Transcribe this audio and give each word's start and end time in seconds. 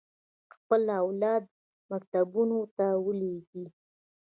خپل 0.55 0.81
اولاد 1.01 1.43
مکتبونو 1.91 2.59
ته 2.77 2.85
ولېږي. 3.05 3.65